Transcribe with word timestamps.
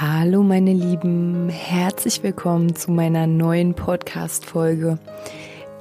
Hallo 0.00 0.44
meine 0.44 0.72
Lieben, 0.74 1.48
herzlich 1.48 2.22
willkommen 2.22 2.76
zu 2.76 2.92
meiner 2.92 3.26
neuen 3.26 3.74
Podcast-Folge, 3.74 5.00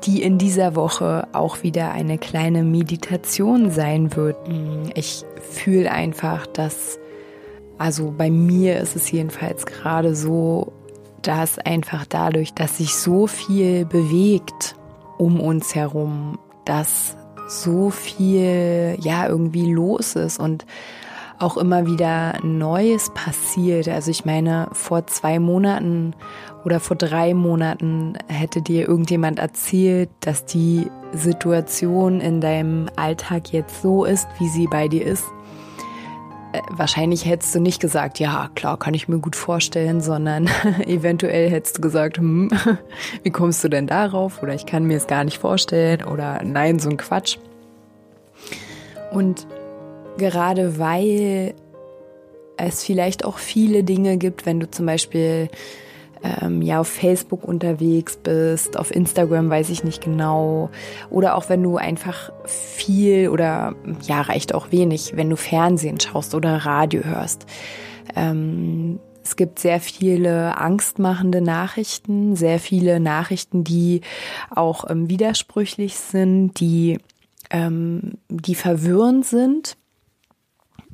die 0.05 0.23
in 0.23 0.39
dieser 0.39 0.75
Woche 0.75 1.27
auch 1.34 1.62
wieder 1.62 1.91
eine 1.91 2.17
kleine 2.17 2.63
Meditation 2.63 3.70
sein 3.70 4.16
wird. 4.16 4.35
Ich 4.95 5.23
fühle 5.52 5.91
einfach, 5.91 6.48
dass, 6.48 6.98
also 7.77 8.11
bei 8.17 8.31
mir 8.31 8.80
ist 8.80 8.95
es 8.95 9.11
jedenfalls 9.11 9.67
gerade 9.67 10.16
so, 10.16 10.73
dass 11.22 11.59
einfach 11.59 12.08
dadurch, 12.08 12.55
dass 12.55 12.80
sich 12.80 12.95
so 12.95 13.27
viel 13.27 13.86
bewegt 13.86 14.75
um 15.20 15.39
uns 15.39 15.75
herum, 15.75 16.39
dass 16.66 17.16
so 17.47 17.91
viel, 17.91 18.97
ja, 18.99 19.27
irgendwie 19.27 19.72
los 19.72 20.16
ist 20.16 20.39
und 20.39 20.66
auch 21.40 21.58
immer 21.58 21.86
wieder 21.86 22.40
Neues 22.44 23.12
passiert. 23.14 23.88
Also 23.88 24.12
ich 24.12 24.26
meine, 24.26 24.70
vor 24.72 25.06
zwei 25.08 25.39
Monaten 25.39 26.16
oder 26.66 26.80
vor 26.80 26.98
drei 26.98 27.34
Monaten 27.34 28.17
hätte 28.28 28.61
dir 28.61 28.88
irgendjemand 28.88 29.39
erzählt, 29.39 30.09
dass 30.22 30.45
die 30.45 30.89
Situation 31.14 32.20
in 32.20 32.42
deinem 32.42 32.89
Alltag 32.95 33.53
jetzt 33.53 33.81
so 33.81 34.06
ist, 34.06 34.28
wie 34.39 34.50
sie 34.50 34.67
bei 34.67 34.88
dir 34.88 35.06
ist. 35.06 35.26
Äh, 36.53 36.61
wahrscheinlich 36.72 37.26
hättest 37.26 37.54
du 37.56 37.59
nicht 37.59 37.80
gesagt, 37.80 38.20
ja, 38.20 38.50
klar, 38.56 38.78
kann 38.78 38.94
ich 38.94 39.08
mir 39.08 39.20
gut 39.20 39.36
vorstellen, 39.36 40.02
sondern 40.02 40.50
eventuell 40.86 41.50
hättest 41.50 41.78
du 41.78 41.81
gesagt, 41.81 42.17
hm, 42.17 42.50
wie 43.23 43.31
kommst 43.31 43.64
du 43.64 43.70
denn 43.70 43.88
darauf? 43.88 44.42
Oder 44.42 44.54
ich 44.54 44.66
kann 44.66 44.86
mir 44.86 44.98
es 44.98 45.08
gar 45.08 45.23
nicht 45.23 45.38
vorstellen 45.38 46.04
oder 46.04 46.42
nein, 46.44 46.80
so 46.80 46.89
ein 46.89 46.98
Quatsch. 46.98 47.38
Und 49.11 49.48
gerade 50.18 50.80
weil 50.80 51.54
es 52.58 52.84
vielleicht 52.84 53.26
auch 53.26 53.38
viele 53.38 53.84
Dinge 53.84 54.18
gibt, 54.18 54.46
wenn 54.46 54.60
du 54.60 54.70
zum 54.70 54.86
Beispiel 54.86 55.50
ähm, 56.23 56.62
ja 56.62 56.80
auf 56.80 56.88
Facebook 56.88 57.44
unterwegs 57.44 58.18
bist, 58.18 58.78
auf 58.78 58.94
Instagram 58.94 59.50
weiß 59.50 59.70
ich 59.70 59.84
nicht 59.84 60.04
genau, 60.04 60.70
oder 61.10 61.36
auch 61.36 61.50
wenn 61.50 61.62
du 61.64 61.78
einfach 61.78 62.32
viel 62.45 63.30
oder 63.30 63.76
ja 64.04 64.22
reicht 64.22 64.54
auch 64.54 64.72
wenig, 64.72 65.14
wenn 65.16 65.30
du 65.30 65.36
Fernsehen 65.36 66.00
schaust 66.00 66.36
oder 66.36 66.58
Radio 66.58 67.04
hörst. 67.04 67.45
Ähm, 68.16 69.00
es 69.23 69.36
gibt 69.36 69.60
sehr 69.60 69.82
viele 69.82 70.58
angstmachende 70.58 71.42
Nachrichten, 71.42 72.38
sehr 72.38 72.60
viele 72.60 73.02
Nachrichten, 73.02 73.66
die 73.66 74.00
auch 74.50 74.90
ähm, 74.90 75.10
widersprüchlich 75.10 75.98
sind, 75.98 76.62
die, 76.62 77.00
ähm, 77.50 78.14
die 78.30 78.56
verwirrend 78.56 79.26
sind. 79.26 79.76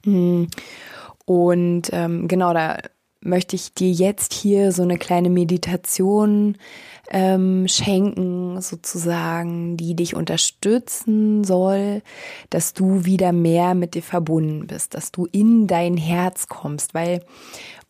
Und 0.05 1.83
ähm, 1.91 2.27
genau, 2.27 2.53
da 2.53 2.77
möchte 3.21 3.55
ich 3.55 3.73
dir 3.73 3.91
jetzt 3.91 4.33
hier 4.33 4.71
so 4.71 4.83
eine 4.83 4.97
kleine 4.97 5.29
Meditation 5.29 6.57
ähm, 7.09 7.67
schenken, 7.67 8.59
sozusagen, 8.61 9.77
die 9.77 9.95
dich 9.95 10.15
unterstützen 10.15 11.43
soll, 11.43 12.01
dass 12.49 12.73
du 12.73 13.05
wieder 13.05 13.31
mehr 13.31 13.75
mit 13.75 13.95
dir 13.95 14.03
verbunden 14.03 14.67
bist, 14.67 14.93
dass 14.93 15.11
du 15.11 15.27
in 15.31 15.67
dein 15.67 15.97
Herz 15.97 16.47
kommst, 16.47 16.93
weil 16.93 17.23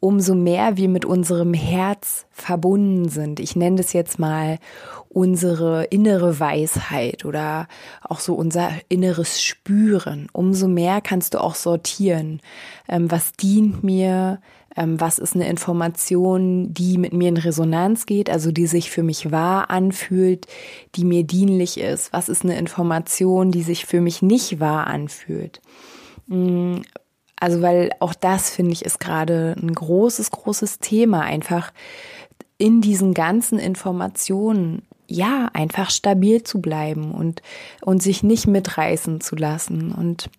umso 0.03 0.35
mehr 0.35 0.75
wir 0.75 0.89
mit 0.89 1.05
unserem 1.05 1.53
Herz 1.53 2.25
verbunden 2.29 3.07
sind, 3.07 3.39
ich 3.39 3.55
nenne 3.55 3.77
das 3.77 3.93
jetzt 3.93 4.19
mal 4.19 4.59
unsere 5.07 5.85
innere 5.85 6.41
Weisheit 6.41 7.23
oder 7.23 7.69
auch 8.01 8.19
so 8.19 8.33
unser 8.33 8.69
inneres 8.89 9.41
Spüren, 9.41 10.27
umso 10.33 10.67
mehr 10.67 10.99
kannst 10.99 11.35
du 11.35 11.41
auch 11.41 11.55
sortieren, 11.55 12.41
ähm, 12.89 13.09
was 13.09 13.31
dient 13.31 13.81
mir, 13.85 14.41
ähm, 14.75 14.99
was 14.99 15.19
ist 15.19 15.35
eine 15.35 15.47
Information, 15.47 16.73
die 16.73 16.97
mit 16.97 17.13
mir 17.13 17.29
in 17.29 17.37
Resonanz 17.37 18.05
geht, 18.05 18.29
also 18.29 18.51
die 18.51 18.67
sich 18.67 18.91
für 18.91 19.03
mich 19.03 19.31
wahr 19.31 19.69
anfühlt, 19.69 20.47
die 20.95 21.05
mir 21.05 21.23
dienlich 21.23 21.79
ist, 21.79 22.11
was 22.11 22.27
ist 22.27 22.43
eine 22.43 22.57
Information, 22.57 23.51
die 23.51 23.63
sich 23.63 23.85
für 23.85 24.01
mich 24.01 24.21
nicht 24.21 24.59
wahr 24.59 24.87
anfühlt. 24.87 25.61
Also 27.43 27.61
weil 27.61 27.91
auch 27.99 28.13
das 28.13 28.49
finde 28.49 28.71
ich 28.71 28.85
ist 28.85 29.01
gerade 29.01 29.53
ein 29.61 29.73
großes, 29.73 30.31
großes 30.31 30.79
Thema, 30.79 31.23
einfach 31.23 31.73
in 32.57 32.79
diesen 32.79 33.13
ganzen 33.13 33.59
Informationen 33.59 34.83
ja, 35.07 35.49
einfach 35.51 35.89
stabil 35.89 36.43
zu 36.43 36.61
bleiben 36.61 37.11
und, 37.11 37.41
und 37.81 38.01
sich 38.01 38.23
nicht 38.23 38.47
mitreißen 38.47 39.19
zu 39.19 39.35
lassen 39.35 39.91
und 39.91 40.29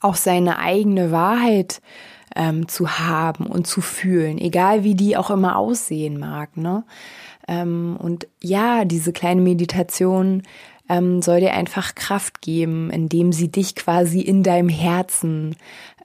auch 0.00 0.14
seine 0.14 0.60
eigene 0.60 1.10
Wahrheit 1.10 1.82
ähm, 2.36 2.68
zu 2.68 3.00
haben 3.00 3.46
und 3.46 3.66
zu 3.66 3.80
fühlen, 3.80 4.38
egal 4.38 4.84
wie 4.84 4.94
die 4.94 5.16
auch 5.16 5.30
immer 5.30 5.56
aussehen 5.56 6.20
mag. 6.20 6.56
Ne? 6.56 6.84
Ähm, 7.48 7.96
und 7.98 8.28
ja, 8.40 8.84
diese 8.84 9.12
kleine 9.12 9.40
Meditation 9.40 10.44
ähm, 10.88 11.22
soll 11.22 11.40
dir 11.40 11.52
einfach 11.52 11.94
Kraft 11.94 12.40
geben, 12.40 12.90
indem 12.90 13.32
sie 13.32 13.50
dich 13.50 13.74
quasi 13.74 14.20
in 14.20 14.42
deinem 14.42 14.68
Herzen 14.68 15.56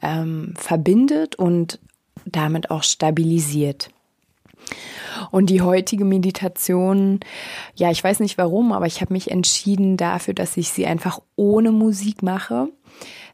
ähm, 0.02 0.53
verbindet 0.58 1.36
und 1.36 1.80
damit 2.25 2.72
auch 2.72 2.84
stabilisiert. 2.84 3.90
Und 5.31 5.50
die 5.50 5.62
heutige 5.62 6.06
Meditation, 6.06 7.19
ja, 7.75 7.92
ich 7.92 8.03
weiß 8.03 8.19
nicht 8.19 8.38
warum, 8.38 8.72
aber 8.72 8.86
ich 8.86 9.02
habe 9.02 9.14
mich 9.14 9.31
entschieden 9.31 9.97
dafür, 9.97 10.34
dass 10.34 10.58
ich 10.58 10.69
sie 10.69 10.86
einfach 10.86 11.19
ohne 11.36 11.72
Musik 11.72 12.24
mache. 12.24 12.69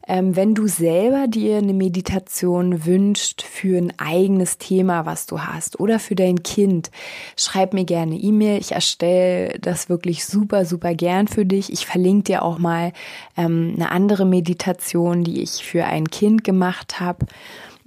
Ähm, 0.08 0.34
wenn 0.34 0.54
du 0.54 0.66
selber 0.66 1.28
dir 1.28 1.58
eine 1.58 1.74
Meditation 1.74 2.86
wünscht 2.86 3.42
für 3.42 3.76
ein 3.76 3.92
eigenes 3.98 4.56
Thema, 4.56 5.04
was 5.04 5.26
du 5.26 5.40
hast 5.40 5.78
oder 5.78 5.98
für 5.98 6.14
dein 6.14 6.42
Kind, 6.42 6.90
schreib 7.36 7.74
mir 7.74 7.84
gerne 7.84 8.16
E-Mail. 8.16 8.58
Ich 8.58 8.72
erstelle 8.72 9.58
das 9.60 9.90
wirklich 9.90 10.24
super, 10.24 10.64
super 10.64 10.94
gern 10.94 11.28
für 11.28 11.44
dich. 11.44 11.70
Ich 11.70 11.86
verlinke 11.86 12.24
dir 12.24 12.42
auch 12.42 12.58
mal 12.58 12.92
ähm, 13.36 13.74
eine 13.76 13.92
andere 13.92 14.24
Meditation, 14.24 15.24
die 15.24 15.42
ich 15.42 15.62
für 15.62 15.84
ein 15.84 16.08
Kind 16.08 16.42
gemacht 16.42 17.00
habe 17.00 17.26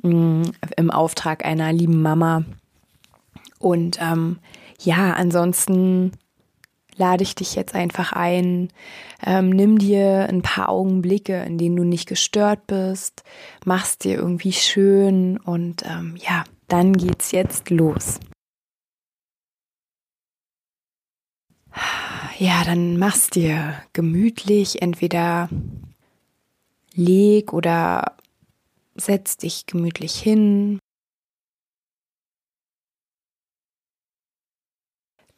mm, 0.04 0.44
im 0.78 0.92
Auftrag 0.92 1.44
einer 1.44 1.74
lieben 1.74 2.04
Mama. 2.04 2.44
Und 3.58 4.00
ähm, 4.00 4.38
ja, 4.80 5.14
ansonsten 5.14 6.12
lade 6.96 7.24
ich 7.24 7.36
dich 7.36 7.56
jetzt 7.56 7.76
einfach 7.76 8.14
ein. 8.14 8.70
Ähm, 9.26 9.50
nimm 9.50 9.78
dir 9.78 10.28
ein 10.30 10.42
paar 10.42 10.70
Augenblicke, 10.70 11.42
in 11.44 11.58
denen 11.58 11.76
du 11.76 11.84
nicht 11.84 12.08
gestört 12.08 12.68
bist, 12.68 13.24
mach's 13.66 13.98
dir 13.98 14.18
irgendwie 14.18 14.54
schön 14.54 15.38
und 15.38 15.84
ähm, 15.86 16.16
ja, 16.18 16.44
dann 16.68 16.94
geht's 16.94 17.32
jetzt 17.32 17.70
los. 17.70 18.20
Ja, 22.38 22.64
dann 22.66 22.98
mach's 22.98 23.30
dir 23.30 23.76
gemütlich, 23.94 24.82
entweder 24.82 25.50
leg 26.94 27.54
oder 27.54 28.18
setz 28.96 29.38
dich 29.38 29.66
gemütlich 29.68 30.16
hin, 30.16 30.80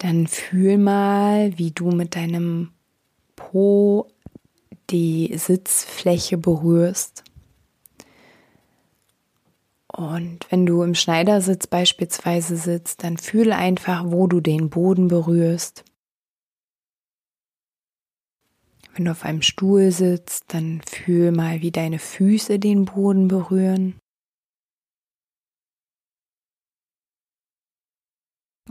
Dann 0.03 0.27
fühl 0.27 0.77
mal, 0.77 1.57
wie 1.57 1.71
du 1.71 1.89
mit 1.91 2.17
deinem 2.17 2.73
Po 3.37 4.11
die 4.89 5.33
Sitzfläche 5.37 6.37
berührst. 6.37 7.23
Und 9.87 10.45
wenn 10.51 10.65
du 10.65 10.83
im 10.83 10.93
Schneidersitz 10.93 11.67
beispielsweise 11.67 12.57
sitzt, 12.57 13.05
dann 13.05 13.15
fühl 13.15 13.53
einfach, 13.53 14.03
wo 14.07 14.27
du 14.27 14.41
den 14.41 14.69
Boden 14.69 15.07
berührst. 15.07 15.85
Wenn 18.93 19.05
du 19.05 19.11
auf 19.11 19.23
einem 19.23 19.41
Stuhl 19.41 19.89
sitzt, 19.91 20.53
dann 20.53 20.81
fühl 20.85 21.31
mal, 21.31 21.61
wie 21.61 21.71
deine 21.71 21.97
Füße 21.97 22.59
den 22.59 22.83
Boden 22.83 23.29
berühren. 23.29 23.97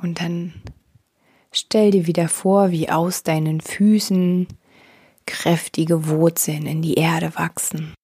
Und 0.02 0.20
dann 0.20 0.52
Stell 1.54 1.90
dir 1.90 2.06
wieder 2.06 2.28
vor, 2.28 2.70
wie 2.70 2.88
aus 2.88 3.22
deinen 3.22 3.60
Füßen 3.60 4.48
kräftige 5.26 6.08
Wurzeln 6.08 6.66
in 6.66 6.80
die 6.80 6.94
Erde 6.94 7.34
wachsen. 7.34 7.94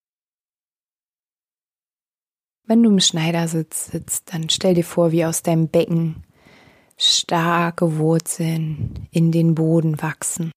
Wenn 2.65 2.83
du 2.83 2.91
im 2.91 3.01
Schneidersitz 3.01 3.87
sitzt, 3.87 4.35
dann 4.35 4.51
stell 4.51 4.75
dir 4.75 4.85
vor, 4.85 5.13
wie 5.13 5.25
aus 5.25 5.43
deinem 5.43 5.69
Becken 5.69 6.25
starke 6.99 7.97
Wurzeln 7.97 9.09
in 9.11 9.33
den 9.33 9.55
Boden 9.55 10.03
wachsen. 10.03 10.53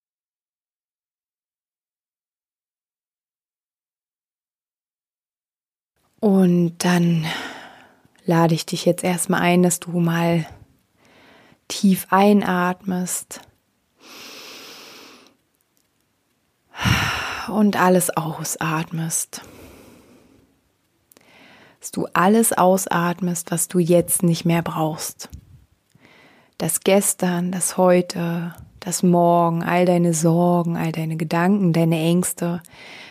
Und 6.20 6.78
dann 6.80 7.26
lade 8.26 8.54
ich 8.54 8.66
dich 8.66 8.86
jetzt 8.86 9.04
erstmal 9.04 9.42
ein, 9.42 9.64
dass 9.64 9.80
du 9.80 9.92
mal 10.00 10.46
tief 11.72 12.08
einatmest 12.10 13.42
und 17.48 17.76
alles 17.76 18.10
ausatmest. 18.10 19.42
Dass 21.80 21.92
du 21.92 22.08
alles 22.14 22.54
ausatmest, 22.54 23.52
was 23.52 23.68
du 23.68 23.80
jetzt 23.80 24.22
nicht 24.22 24.46
mehr 24.46 24.62
brauchst 24.62 25.30
das 26.62 26.82
Gestern, 26.82 27.52
das 27.52 27.76
Heute, 27.76 28.54
das 28.80 29.02
Morgen, 29.02 29.64
all 29.64 29.86
deine 29.86 30.14
Sorgen, 30.14 30.78
all 30.78 30.92
deine 30.92 31.18
Gedanken, 31.18 31.74
deine 31.74 31.98
Ängste, 31.98 32.62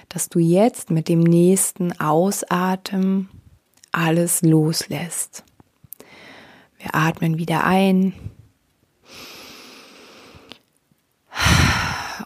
dass 0.08 0.28
du 0.28 0.38
jetzt 0.38 0.92
mit 0.92 1.08
dem 1.08 1.18
nächsten 1.18 1.98
Ausatmen 1.98 3.28
alles 3.90 4.42
loslässt. 4.42 5.42
Wir 6.78 6.94
atmen 6.94 7.38
wieder 7.38 7.64
ein 7.64 8.12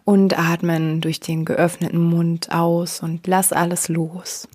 und 0.05 0.39
atmen 0.39 1.01
durch 1.01 1.21
den 1.21 1.45
geöffneten 1.45 2.03
Mund 2.03 2.53
aus 2.53 3.01
und 3.01 3.27
lass 3.27 3.53
alles 3.53 3.89
los. 3.89 4.49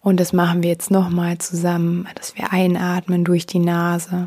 Und 0.00 0.18
das 0.18 0.32
machen 0.32 0.62
wir 0.62 0.70
jetzt 0.70 0.90
nochmal 0.90 1.38
zusammen, 1.38 2.08
dass 2.14 2.36
wir 2.36 2.52
einatmen 2.52 3.24
durch 3.24 3.46
die 3.46 3.58
Nase 3.58 4.26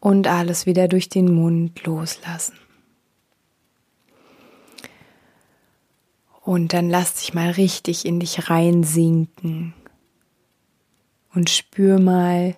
und 0.00 0.26
alles 0.26 0.66
wieder 0.66 0.86
durch 0.86 1.08
den 1.08 1.34
Mund 1.34 1.82
loslassen. 1.84 2.58
Und 6.42 6.74
dann 6.74 6.90
lass 6.90 7.14
dich 7.14 7.32
mal 7.32 7.50
richtig 7.52 8.04
in 8.04 8.20
dich 8.20 8.50
reinsinken 8.50 9.72
und 11.34 11.48
spür 11.48 11.98
mal, 11.98 12.54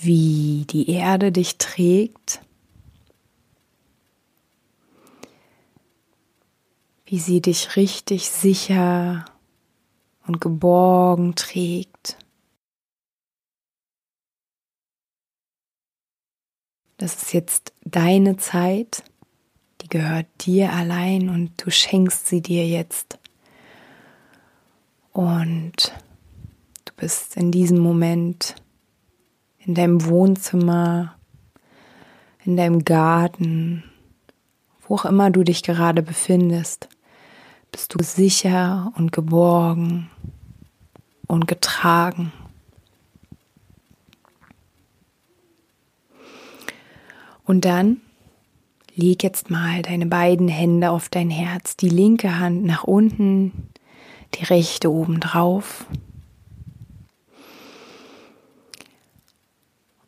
wie 0.00 0.66
die 0.68 0.90
Erde 0.90 1.32
dich 1.32 1.58
trägt, 1.58 2.40
wie 7.06 7.18
sie 7.18 7.40
dich 7.40 7.76
richtig 7.76 8.28
sicher 8.30 9.24
und 10.26 10.40
geborgen 10.40 11.34
trägt. 11.34 12.18
Das 16.98 17.22
ist 17.22 17.32
jetzt 17.32 17.72
deine 17.84 18.36
Zeit, 18.38 19.04
die 19.82 19.88
gehört 19.88 20.26
dir 20.40 20.72
allein 20.72 21.28
und 21.28 21.52
du 21.62 21.70
schenkst 21.70 22.26
sie 22.26 22.40
dir 22.40 22.66
jetzt. 22.66 23.18
Und 25.12 25.92
du 26.84 26.92
bist 26.96 27.36
in 27.36 27.52
diesem 27.52 27.78
Moment 27.78 28.56
in 29.66 29.74
deinem 29.74 30.04
Wohnzimmer, 30.06 31.16
in 32.44 32.56
deinem 32.56 32.84
Garten, 32.84 33.84
wo 34.86 34.94
auch 34.94 35.04
immer 35.04 35.30
du 35.30 35.42
dich 35.42 35.62
gerade 35.62 36.02
befindest, 36.02 36.88
bist 37.72 37.94
du 37.94 38.02
sicher 38.02 38.92
und 38.96 39.12
geborgen 39.12 40.08
und 41.26 41.48
getragen. 41.48 42.32
Und 47.44 47.64
dann 47.64 47.98
leg 48.94 49.22
jetzt 49.22 49.50
mal 49.50 49.82
deine 49.82 50.06
beiden 50.06 50.48
Hände 50.48 50.90
auf 50.90 51.08
dein 51.08 51.30
Herz, 51.30 51.76
die 51.76 51.88
linke 51.88 52.38
Hand 52.38 52.64
nach 52.64 52.84
unten, 52.84 53.70
die 54.34 54.44
rechte 54.44 54.90
oben 54.90 55.20
drauf. 55.20 55.86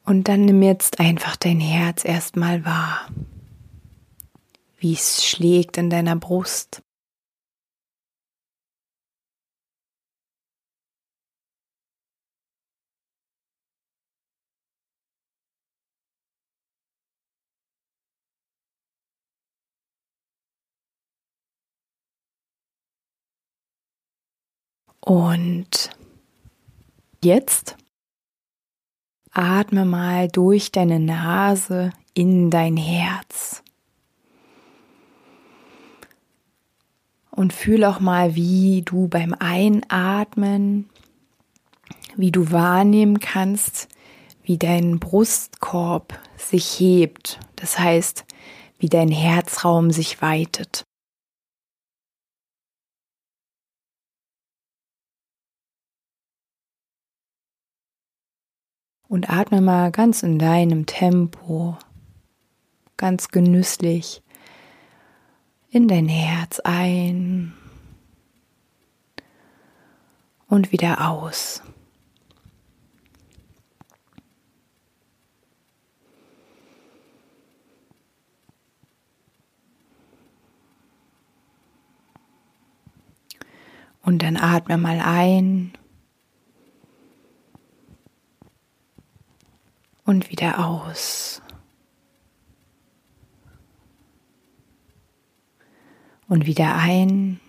Und 0.08 0.26
dann 0.26 0.46
nimm 0.46 0.62
jetzt 0.62 1.00
einfach 1.00 1.36
dein 1.36 1.60
Herz 1.60 2.02
erstmal 2.02 2.64
wahr, 2.64 3.10
wie 4.78 4.94
es 4.94 5.22
schlägt 5.22 5.76
in 5.76 5.90
deiner 5.90 6.16
Brust. 6.16 6.80
Und 25.02 25.90
jetzt 27.22 27.76
atme 29.32 29.84
mal 29.84 30.28
durch 30.28 30.72
deine 30.72 31.00
Nase 31.00 31.92
in 32.14 32.50
dein 32.50 32.76
Herz. 32.76 33.62
Und 37.30 37.52
fühle 37.52 37.88
auch 37.88 38.00
mal, 38.00 38.34
wie 38.34 38.82
du 38.82 39.06
beim 39.06 39.34
Einatmen, 39.38 40.88
wie 42.16 42.32
du 42.32 42.50
wahrnehmen 42.50 43.20
kannst, 43.20 43.88
wie 44.42 44.58
dein 44.58 44.98
Brustkorb 44.98 46.18
sich 46.36 46.80
hebt. 46.80 47.38
Das 47.54 47.78
heißt, 47.78 48.24
wie 48.78 48.88
dein 48.88 49.10
Herzraum 49.10 49.90
sich 49.90 50.20
weitet. 50.20 50.87
Und 59.08 59.30
atme 59.30 59.62
mal 59.62 59.90
ganz 59.90 60.22
in 60.22 60.38
deinem 60.38 60.84
Tempo, 60.84 61.78
ganz 62.98 63.28
genüsslich 63.28 64.22
in 65.70 65.88
dein 65.88 66.08
Herz 66.08 66.60
ein 66.60 67.54
und 70.46 70.72
wieder 70.72 71.08
aus. 71.08 71.62
Und 84.02 84.22
dann 84.22 84.38
atme 84.38 84.78
mal 84.78 85.00
ein 85.00 85.72
und 90.08 90.30
wieder 90.30 90.66
aus. 90.66 91.42
Und 96.28 96.46
wieder 96.46 96.76
ein 96.76 97.40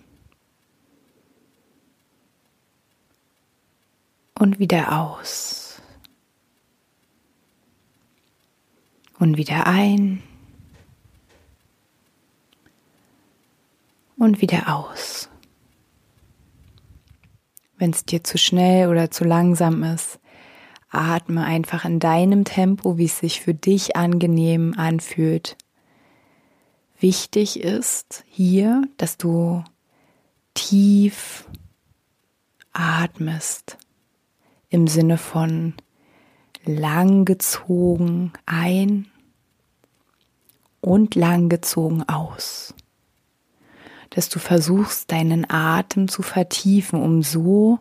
und 4.38 4.58
wieder 4.58 4.92
aus. 4.92 5.80
Und 9.18 9.38
wieder 9.38 9.66
ein 9.66 10.22
und 14.18 14.42
wieder 14.42 14.68
aus. 14.68 15.30
Wenn 17.78 17.92
es 17.92 18.04
dir 18.04 18.22
zu 18.22 18.36
schnell 18.36 18.90
oder 18.90 19.10
zu 19.10 19.24
langsam 19.24 19.82
ist, 19.82 20.20
Atme 20.90 21.44
einfach 21.44 21.84
in 21.84 22.00
deinem 22.00 22.44
Tempo, 22.44 22.98
wie 22.98 23.04
es 23.04 23.18
sich 23.18 23.40
für 23.40 23.54
dich 23.54 23.96
angenehm 23.96 24.74
anfühlt. 24.76 25.56
Wichtig 26.98 27.60
ist 27.60 28.24
hier, 28.26 28.82
dass 28.96 29.16
du 29.16 29.64
tief 30.54 31.48
atmest 32.72 33.78
im 34.68 34.86
Sinne 34.86 35.16
von 35.16 35.74
langgezogen 36.64 38.32
ein 38.46 39.06
und 40.80 41.14
langgezogen 41.14 42.08
aus. 42.08 42.74
Dass 44.10 44.28
du 44.28 44.38
versuchst, 44.38 45.10
deinen 45.12 45.48
Atem 45.48 46.08
zu 46.08 46.22
vertiefen, 46.22 47.00
um 47.00 47.22
so 47.22 47.78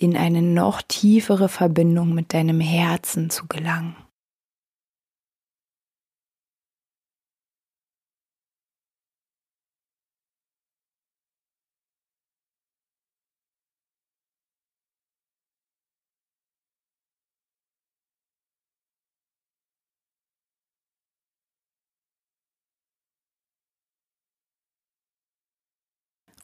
in 0.00 0.16
eine 0.16 0.40
noch 0.40 0.80
tiefere 0.80 1.48
Verbindung 1.48 2.14
mit 2.14 2.32
deinem 2.32 2.60
Herzen 2.60 3.28
zu 3.28 3.46
gelangen. 3.46 3.96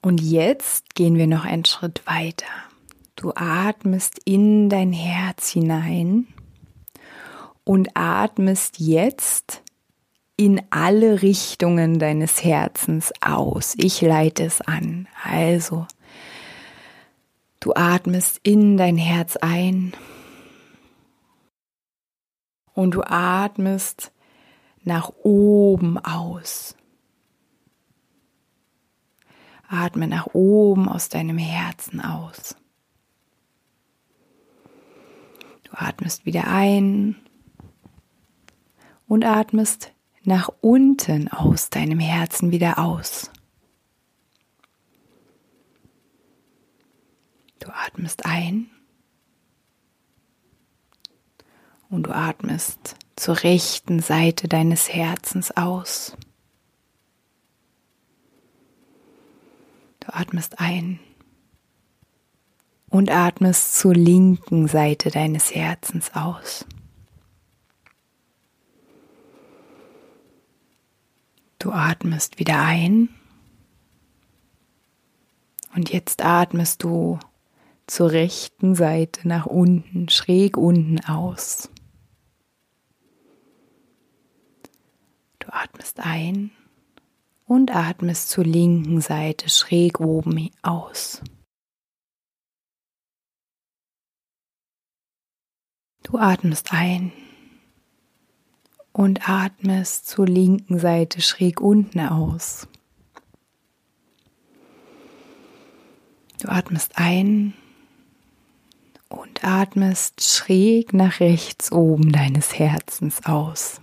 Und 0.03 0.21
jetzt 0.21 0.95
gehen 0.95 1.17
wir 1.17 1.27
noch 1.27 1.45
einen 1.45 1.65
Schritt 1.65 2.07
weiter. 2.07 2.47
Du 3.17 3.33
atmest 3.35 4.21
in 4.27 4.69
dein 4.69 4.93
Herz 4.93 5.51
hinein 5.51 6.27
und 7.65 7.97
atmest 7.97 8.79
jetzt 8.79 9.63
in 10.37 10.61
alle 10.69 11.23
Richtungen 11.23 11.99
deines 11.99 12.45
Herzens 12.45 13.15
aus. 13.23 13.75
Ich 13.79 14.03
leite 14.03 14.45
es 14.45 14.61
an. 14.61 15.09
Also, 15.25 15.87
du 17.61 17.73
atmest 17.75 18.39
in 18.43 18.77
dein 18.77 18.99
Herz 18.99 19.39
ein 19.39 19.95
und 22.75 22.91
du 22.91 23.03
atmest 23.03 24.13
nach 24.85 25.11
oben 25.23 25.97
aus. 25.99 26.77
Atme 29.69 30.07
nach 30.07 30.29
oben 30.35 30.87
aus 30.87 31.09
deinem 31.09 31.39
Herzen 31.39 32.03
aus. 32.03 32.57
Atmest 35.77 36.27
wieder 36.27 36.47
ein 36.49 37.17
und 39.07 39.25
atmest 39.25 39.93
nach 40.25 40.51
unten 40.61 41.29
aus 41.29 41.71
deinem 41.71 42.01
Herzen 42.01 42.51
wieder 42.51 42.79
aus. 42.79 43.31
Du 47.61 47.69
atmest 47.69 48.27
ein 48.27 48.71
und 51.89 52.05
du 52.05 52.15
atmest 52.15 52.97
zur 53.17 53.43
rechten 53.43 54.01
Seite 54.01 54.49
deines 54.49 54.93
Herzens 54.93 55.57
aus. 55.57 56.17
Du 60.01 60.13
atmest 60.15 60.61
ein 60.61 61.01
und 62.89 63.11
atmest 63.11 63.79
zur 63.79 63.95
linken 63.95 64.69
Seite 64.69 65.11
deines 65.11 65.55
Herzens 65.55 66.15
aus. 66.15 66.65
Du 71.59 71.73
atmest 71.73 72.39
wieder 72.39 72.61
ein 72.61 73.09
und 75.75 75.91
jetzt 75.93 76.25
atmest 76.25 76.85
du 76.85 77.19
zur 77.87 78.11
rechten 78.13 78.75
Seite 78.75 79.27
nach 79.27 79.47
unten, 79.47 80.09
schräg 80.09 80.57
unten 80.57 81.01
aus. 81.05 81.71
Du 85.39 85.53
atmest 85.53 86.01
ein 86.01 86.51
und 87.47 87.75
atmest 87.75 88.31
zur 88.31 88.45
linken 88.45 89.01
Seite 89.01 89.49
schräg 89.49 90.01
oben 90.01 90.51
aus. 90.63 91.23
Du 96.07 96.19
atmest 96.19 96.73
ein 96.73 97.11
und 98.93 99.29
atmest 99.29 100.07
zur 100.07 100.25
linken 100.25 100.79
Seite 100.79 101.21
schräg 101.21 101.61
unten 101.61 101.99
aus. 101.99 102.69
Du 106.41 106.49
atmest 106.49 106.93
ein 106.95 107.55
und 109.09 109.43
atmest 109.43 110.23
schräg 110.23 110.93
nach 110.93 111.19
rechts 111.19 111.73
oben 111.73 112.13
deines 112.13 112.57
Herzens 112.57 113.27
aus. 113.27 113.81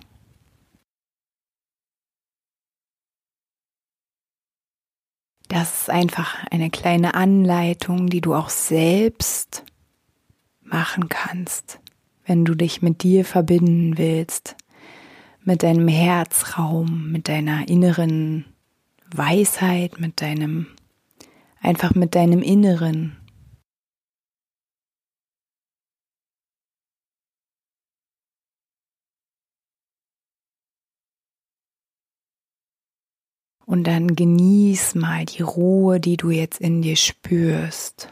Das 5.49 5.81
ist 5.81 5.89
einfach 5.89 6.45
eine 6.51 6.69
kleine 6.69 7.15
Anleitung, 7.15 8.07
die 8.07 8.21
du 8.21 8.33
auch 8.33 8.49
selbst 8.49 9.65
machen 10.61 11.09
kannst, 11.09 11.81
wenn 12.25 12.45
du 12.45 12.55
dich 12.55 12.81
mit 12.81 13.03
dir 13.03 13.25
verbinden 13.25 13.97
willst, 13.97 14.55
mit 15.43 15.63
deinem 15.63 15.87
Herzraum, 15.87 17.11
mit 17.11 17.27
deiner 17.27 17.67
inneren 17.67 18.45
Weisheit, 19.13 19.99
mit 19.99 20.21
deinem, 20.21 20.67
einfach 21.59 21.93
mit 21.95 22.15
deinem 22.15 22.41
Inneren. 22.41 23.17
Und 33.65 33.85
dann 33.85 34.15
genieß 34.15 34.95
mal 34.95 35.25
die 35.25 35.41
Ruhe, 35.41 35.99
die 35.99 36.17
du 36.17 36.29
jetzt 36.29 36.59
in 36.59 36.81
dir 36.81 36.95
spürst. 36.95 38.09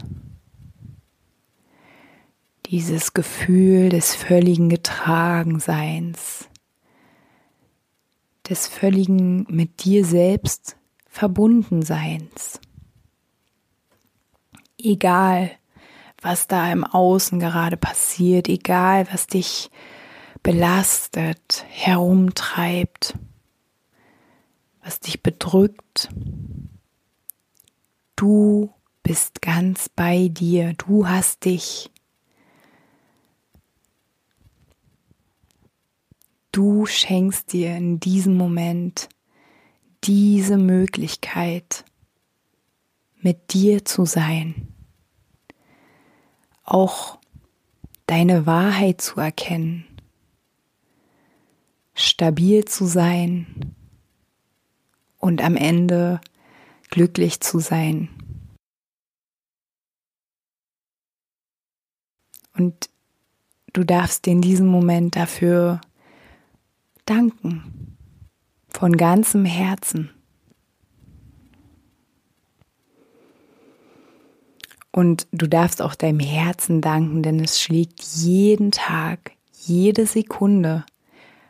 Dieses 2.71 3.13
Gefühl 3.13 3.89
des 3.89 4.15
völligen 4.15 4.69
Getragenseins 4.69 6.47
des 8.47 8.67
völligen 8.67 9.45
mit 9.49 9.83
dir 9.85 10.05
selbst 10.05 10.75
Verbundenseins. 11.07 12.59
Egal, 14.77 15.51
was 16.21 16.47
da 16.47 16.71
im 16.71 16.83
Außen 16.83 17.39
gerade 17.39 17.77
passiert, 17.77 18.49
egal, 18.49 19.07
was 19.11 19.27
dich 19.27 19.69
belastet, 20.43 21.65
herumtreibt, 21.69 23.15
was 24.83 24.99
dich 24.99 25.21
bedrückt, 25.21 26.09
du 28.15 28.73
bist 29.03 29.41
ganz 29.41 29.89
bei 29.89 30.29
dir, 30.29 30.73
du 30.73 31.07
hast 31.07 31.45
dich. 31.45 31.89
Du 36.51 36.85
schenkst 36.85 37.53
dir 37.53 37.75
in 37.77 38.01
diesem 38.01 38.35
Moment 38.35 39.07
diese 40.03 40.57
Möglichkeit, 40.57 41.85
mit 43.21 43.53
dir 43.53 43.85
zu 43.85 44.05
sein, 44.05 44.67
auch 46.63 47.19
deine 48.07 48.45
Wahrheit 48.45 48.99
zu 48.99 49.21
erkennen, 49.21 49.85
stabil 51.93 52.65
zu 52.65 52.85
sein 52.85 53.75
und 55.19 55.41
am 55.41 55.55
Ende 55.55 56.19
glücklich 56.89 57.39
zu 57.39 57.59
sein. 57.59 58.09
Und 62.57 62.89
du 63.71 63.85
darfst 63.85 64.27
in 64.27 64.41
diesem 64.41 64.67
Moment 64.67 65.15
dafür 65.15 65.79
danken. 67.05 67.97
Von 68.69 68.97
ganzem 68.97 69.45
Herzen. 69.45 70.11
Und 74.91 75.27
du 75.31 75.47
darfst 75.47 75.81
auch 75.81 75.95
deinem 75.95 76.19
Herzen 76.19 76.81
danken, 76.81 77.23
denn 77.23 77.39
es 77.39 77.61
schlägt 77.61 78.01
jeden 78.01 78.71
Tag, 78.71 79.31
jede 79.53 80.05
Sekunde 80.05 80.85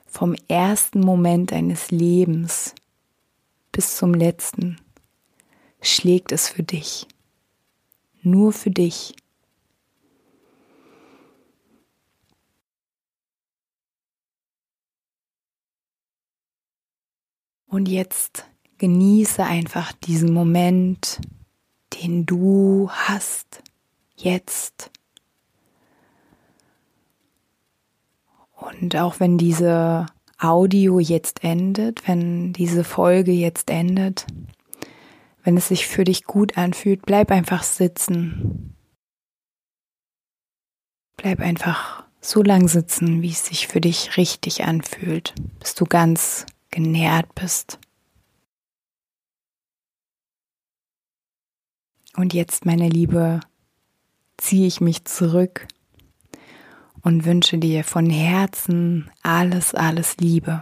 vom 0.05 0.35
ersten 0.47 0.99
Moment 0.99 1.51
deines 1.51 1.89
Lebens 1.89 2.75
bis 3.71 3.95
zum 3.95 4.13
letzten 4.13 4.77
schlägt 5.81 6.31
es 6.31 6.49
für 6.49 6.63
dich. 6.63 7.07
Nur 8.21 8.51
für 8.53 8.69
dich. 8.69 9.15
Und 17.71 17.87
jetzt 17.87 18.45
genieße 18.79 19.45
einfach 19.45 19.93
diesen 19.93 20.33
Moment, 20.33 21.21
den 21.93 22.25
du 22.25 22.89
hast, 22.91 23.63
jetzt. 24.17 24.91
Und 28.57 28.97
auch 28.97 29.21
wenn 29.21 29.37
diese 29.37 30.05
Audio 30.37 30.99
jetzt 30.99 31.45
endet, 31.45 32.05
wenn 32.09 32.51
diese 32.51 32.83
Folge 32.83 33.31
jetzt 33.31 33.69
endet, 33.69 34.27
wenn 35.45 35.55
es 35.55 35.69
sich 35.69 35.87
für 35.87 36.03
dich 36.03 36.25
gut 36.25 36.57
anfühlt, 36.57 37.05
bleib 37.05 37.31
einfach 37.31 37.63
sitzen. 37.63 38.75
Bleib 41.15 41.39
einfach 41.39 42.03
so 42.19 42.43
lang 42.43 42.67
sitzen, 42.67 43.21
wie 43.21 43.31
es 43.31 43.45
sich 43.45 43.69
für 43.69 43.79
dich 43.79 44.17
richtig 44.17 44.65
anfühlt, 44.65 45.33
bis 45.61 45.73
du 45.73 45.85
ganz 45.85 46.45
genährt 46.71 47.33
bist. 47.35 47.79
Und 52.15 52.33
jetzt, 52.33 52.65
meine 52.65 52.89
Liebe, 52.89 53.39
ziehe 54.37 54.67
ich 54.67 54.81
mich 54.81 55.05
zurück 55.05 55.67
und 57.01 57.25
wünsche 57.25 57.57
dir 57.57 57.83
von 57.83 58.09
Herzen 58.09 59.09
alles, 59.21 59.73
alles 59.73 60.17
Liebe. 60.17 60.61